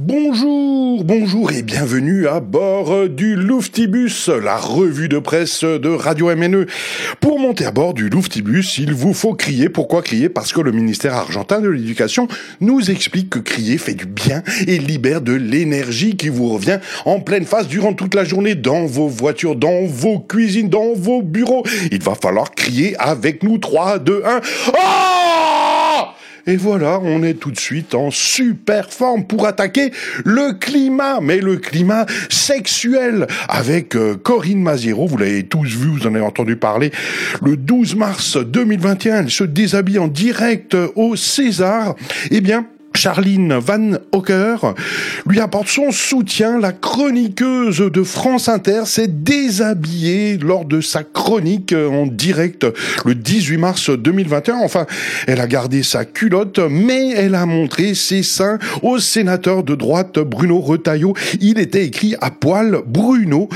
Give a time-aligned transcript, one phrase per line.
[0.00, 6.66] Bonjour, bonjour et bienvenue à bord du Louftibus, la revue de presse de Radio MNE.
[7.18, 9.68] Pour monter à bord du Louftibus, il vous faut crier.
[9.68, 10.28] Pourquoi crier?
[10.28, 12.28] Parce que le ministère argentin de l'éducation
[12.60, 17.18] nous explique que crier fait du bien et libère de l'énergie qui vous revient en
[17.18, 21.64] pleine face durant toute la journée dans vos voitures, dans vos cuisines, dans vos bureaux.
[21.90, 24.40] Il va falloir crier avec nous 3, 2, 1.
[24.68, 25.57] Oh
[26.48, 29.92] et voilà, on est tout de suite en super forme pour attaquer
[30.24, 36.06] le climat, mais le climat sexuel avec euh, Corinne Maziero, vous l'avez tous vu, vous
[36.06, 36.90] en avez entendu parler,
[37.44, 41.94] le 12 mars 2021, elle se déshabille en direct au César.
[42.30, 44.56] Eh bien, Charline Van Hocker
[45.26, 46.58] lui apporte son soutien.
[46.58, 52.66] La chroniqueuse de France Inter s'est déshabillée lors de sa chronique en direct
[53.04, 54.56] le 18 mars 2021.
[54.56, 54.86] Enfin,
[55.26, 60.18] elle a gardé sa culotte, mais elle a montré ses seins au sénateur de droite
[60.18, 61.14] Bruno Retailleau.
[61.40, 63.48] Il était écrit à poil Bruno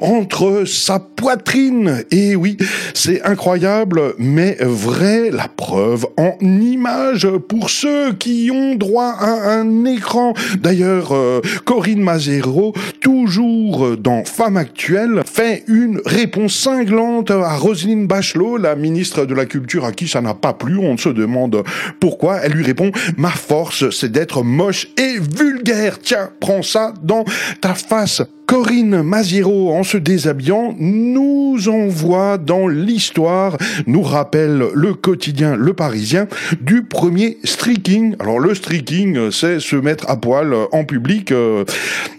[0.00, 2.04] entre sa poitrine.
[2.10, 2.56] Et oui,
[2.94, 10.34] c'est incroyable, mais vrai, la preuve en image pour ceux qui ont à un écran.
[10.58, 18.56] D'ailleurs, euh, Corinne Mazero, toujours dans Femme Actuelle, fait une réponse cinglante à Roselyne Bachelot,
[18.56, 20.78] la ministre de la Culture à qui ça n'a pas plu.
[20.78, 21.62] On se demande
[22.00, 22.38] pourquoi.
[22.42, 25.98] Elle lui répond, ma force, c'est d'être moche et vulgaire.
[26.00, 27.24] Tiens, prends ça dans
[27.60, 28.22] ta face.
[28.46, 36.28] Corinne Maziero, en se déshabillant, nous envoie dans l'histoire, nous rappelle le quotidien Le Parisien
[36.60, 38.14] du premier streaking.
[38.20, 41.32] Alors le streaking, c'est se mettre à poil en public.
[41.32, 41.64] Euh,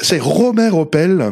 [0.00, 1.30] c'est Robert Opel,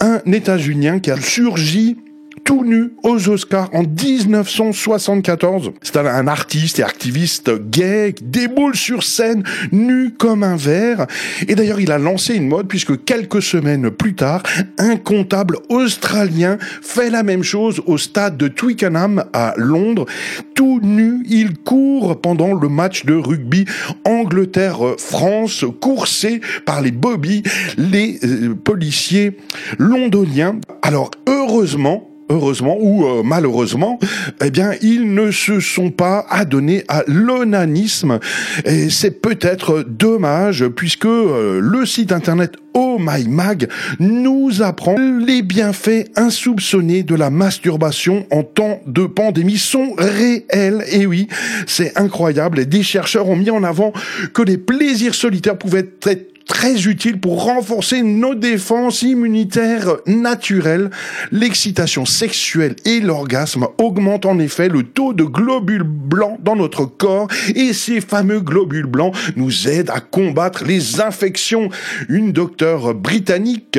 [0.00, 1.96] un États-Unien qui a surgi
[2.44, 5.72] tout nu aux Oscars en 1974.
[5.82, 9.42] C'est un artiste et activiste gay qui déboule sur scène
[9.72, 11.06] nu comme un verre.
[11.48, 14.42] Et d'ailleurs, il a lancé une mode puisque quelques semaines plus tard,
[14.78, 20.06] un comptable australien fait la même chose au stade de Twickenham à Londres.
[20.54, 23.64] Tout nu, il court pendant le match de rugby
[24.04, 27.42] Angleterre-France, coursé par les bobbies,
[27.78, 29.36] les euh, policiers
[29.78, 30.60] londoniens.
[30.82, 33.98] Alors, heureusement, heureusement ou euh, malheureusement,
[34.42, 38.18] eh bien, ils ne se sont pas adonnés à l'onanisme.
[38.64, 43.68] Et c'est peut-être dommage puisque euh, le site internet Oh My Mag
[44.00, 50.84] nous apprend les bienfaits insoupçonnés de la masturbation en temps de pandémie sont réels.
[50.90, 51.28] Et oui,
[51.66, 52.66] c'est incroyable.
[52.66, 53.92] Des chercheurs ont mis en avant
[54.32, 60.90] que les plaisirs solitaires pouvaient être très utile pour renforcer nos défenses immunitaires naturelles.
[61.32, 67.28] L'excitation sexuelle et l'orgasme augmentent en effet le taux de globules blancs dans notre corps
[67.54, 71.68] et ces fameux globules blancs nous aident à combattre les infections.
[72.08, 73.78] Une docteure britannique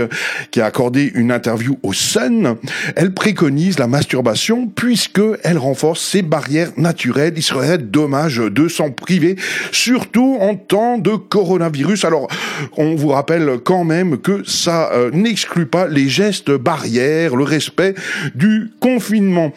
[0.52, 2.56] qui a accordé une interview au Sun,
[2.96, 7.34] elle préconise la masturbation puisque elle renforce ces barrières naturelles.
[7.36, 9.36] Il serait dommage de s'en priver,
[9.72, 12.06] surtout en temps de coronavirus.
[12.06, 12.28] Alors,
[12.77, 17.95] on vous rappelle quand même que ça euh, n'exclut pas les gestes barrières, le respect
[18.33, 19.53] du confinement.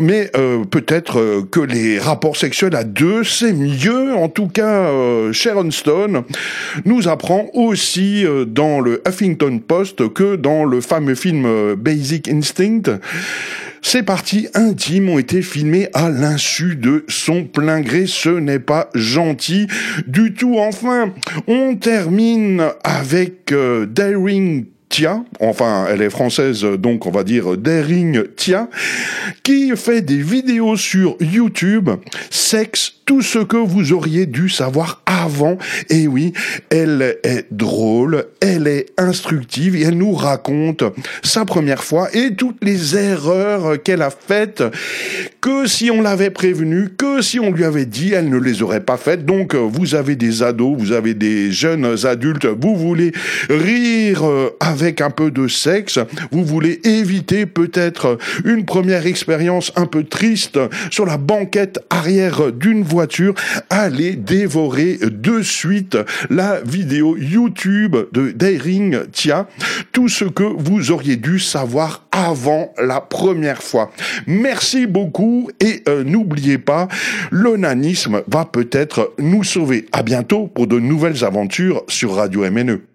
[0.00, 4.14] Mais euh, peut-être euh, que les rapports sexuels à deux, c'est mieux.
[4.14, 4.90] En tout cas,
[5.32, 6.22] Sharon Stone
[6.84, 12.98] nous apprend aussi dans le Huffington Post que dans le fameux film Basic Instinct,
[13.92, 18.06] ces parties intimes ont été filmées à l'insu de son plein gré.
[18.06, 19.66] Ce n'est pas gentil
[20.06, 20.56] du tout.
[20.56, 21.12] Enfin,
[21.46, 28.24] on termine avec euh, Daring Tia, enfin elle est française donc on va dire Daring
[28.36, 28.68] Tia,
[29.42, 31.90] qui fait des vidéos sur YouTube,
[32.30, 35.58] sexe, tout ce que vous auriez dû savoir avant.
[35.90, 36.32] Et oui,
[36.70, 40.84] elle est drôle, elle est instructive et elle nous raconte
[41.22, 44.62] sa première fois et toutes les erreurs qu'elle a faites,
[45.40, 48.84] que si on l'avait prévenue, que si on lui avait dit, elle ne les aurait
[48.84, 49.26] pas faites.
[49.26, 53.12] Donc vous avez des ados, vous avez des jeunes adultes, vous voulez
[53.50, 54.22] rire
[54.60, 55.98] avec un peu de sexe,
[56.30, 60.58] vous voulez éviter peut-être une première expérience un peu triste
[60.90, 63.34] sur la banquette arrière d'une voiture,
[63.70, 65.96] allez dévorer de suite
[66.30, 69.48] la vidéo YouTube de Daring Tia,
[69.92, 73.90] tout ce que vous auriez dû savoir avant la première fois.
[74.26, 76.88] Merci beaucoup et euh, n'oubliez pas,
[77.30, 79.86] l'onanisme va peut-être nous sauver.
[79.92, 82.91] À bientôt pour de nouvelles aventures sur Radio MNE.